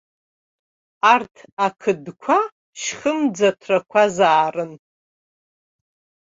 Арҭ 1.13 1.35
ақыдқәа 1.65 2.37
шьхымӡаҭрақәазаарын! 2.81 4.71